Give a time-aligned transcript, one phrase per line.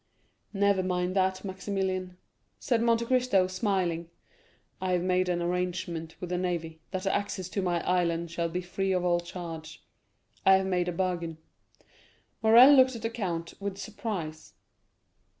[0.55, 2.17] "Never mind that, Maximilian,"
[2.59, 4.09] said Monte Cristo, smiling.
[4.81, 8.49] "I have made an agreement with the navy, that the access to my island shall
[8.49, 9.85] be free of all charge.
[10.43, 11.37] I have made a bargain."
[12.41, 14.53] Morrel looked at the count with surprise.